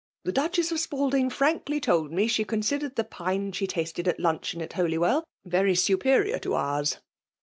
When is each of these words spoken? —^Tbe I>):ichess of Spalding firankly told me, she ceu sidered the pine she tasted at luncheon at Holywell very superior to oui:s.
—^Tbe 0.25 0.37
I>):ichess 0.39 0.71
of 0.71 0.79
Spalding 0.79 1.29
firankly 1.29 1.79
told 1.79 2.11
me, 2.11 2.25
she 2.25 2.43
ceu 2.43 2.57
sidered 2.61 2.95
the 2.95 3.03
pine 3.03 3.51
she 3.51 3.67
tasted 3.67 4.07
at 4.07 4.19
luncheon 4.19 4.59
at 4.63 4.73
Holywell 4.73 5.23
very 5.45 5.75
superior 5.75 6.39
to 6.39 6.49
oui:s. 6.55 6.97